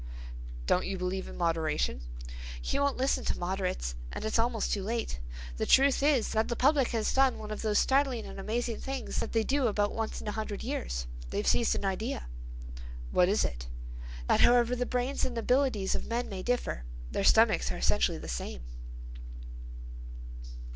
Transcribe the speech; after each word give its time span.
"Don't 0.65 0.87
you 0.87 0.97
believe 0.97 1.27
in 1.27 1.37
moderation?" 1.37 2.01
"You 2.63 2.81
won't 2.81 2.97
listen 2.97 3.23
to 3.25 3.35
the 3.35 3.39
moderates, 3.39 3.93
and 4.11 4.25
it's 4.25 4.39
almost 4.39 4.73
too 4.73 4.81
late. 4.81 5.19
The 5.57 5.67
truth 5.67 6.01
is 6.01 6.29
that 6.29 6.47
the 6.47 6.55
public 6.55 6.87
has 6.87 7.13
done 7.13 7.37
one 7.37 7.51
of 7.51 7.61
those 7.61 7.77
startling 7.77 8.25
and 8.25 8.39
amazing 8.39 8.79
things 8.79 9.19
that 9.19 9.31
they 9.31 9.43
do 9.43 9.67
about 9.67 9.93
once 9.93 10.19
in 10.19 10.27
a 10.27 10.31
hundred 10.31 10.63
years. 10.63 11.05
They've 11.29 11.45
seized 11.45 11.75
an 11.75 11.85
idea." 11.85 12.25
"What 13.11 13.29
is 13.29 13.45
it?" 13.45 13.67
"That 14.27 14.39
however 14.39 14.75
the 14.75 14.87
brains 14.87 15.23
and 15.23 15.37
abilities 15.37 15.93
of 15.93 16.07
men 16.07 16.27
may 16.29 16.41
differ, 16.41 16.83
their 17.11 17.23
stomachs 17.23 17.71
are 17.71 17.77
essentially 17.77 18.17
the 18.17 18.27
same." 18.27 18.63